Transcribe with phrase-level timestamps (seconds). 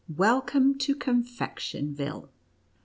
[0.17, 2.27] welcome to Confectionville